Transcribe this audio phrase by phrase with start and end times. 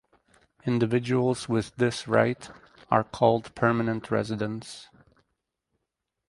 [0.65, 2.49] Individuals with this right
[2.89, 4.89] are called permanent residents.